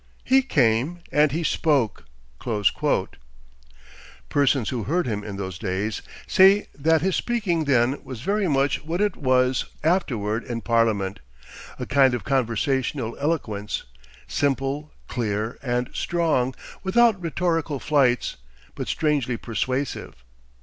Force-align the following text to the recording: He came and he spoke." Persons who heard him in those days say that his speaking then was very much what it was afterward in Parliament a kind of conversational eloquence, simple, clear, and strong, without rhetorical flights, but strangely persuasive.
He 0.23 0.41
came 0.41 1.01
and 1.11 1.31
he 1.31 1.43
spoke." 1.43 2.05
Persons 2.39 2.71
who 4.69 4.83
heard 4.85 5.05
him 5.05 5.23
in 5.23 5.35
those 5.37 5.59
days 5.59 6.01
say 6.25 6.65
that 6.73 7.01
his 7.03 7.15
speaking 7.15 7.65
then 7.65 8.03
was 8.03 8.21
very 8.21 8.47
much 8.47 8.83
what 8.83 8.99
it 8.99 9.15
was 9.15 9.65
afterward 9.83 10.43
in 10.43 10.61
Parliament 10.61 11.19
a 11.77 11.85
kind 11.85 12.15
of 12.15 12.23
conversational 12.23 13.15
eloquence, 13.19 13.83
simple, 14.27 14.91
clear, 15.07 15.59
and 15.61 15.87
strong, 15.93 16.55
without 16.81 17.21
rhetorical 17.21 17.79
flights, 17.79 18.37
but 18.73 18.87
strangely 18.87 19.37
persuasive. 19.37 20.15